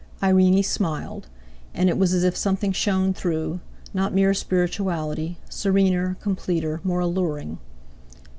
Irene 0.23 0.63
smiled. 0.63 1.27
And 1.75 1.87
it 1.87 1.95
was 1.95 2.11
as 2.11 2.23
if 2.23 2.35
something 2.35 2.71
shone 2.71 3.13
through; 3.13 3.59
not 3.93 4.15
mere 4.15 4.33
spirituality—serener, 4.33 6.17
completer, 6.19 6.81
more 6.83 7.01
alluring. 7.01 7.59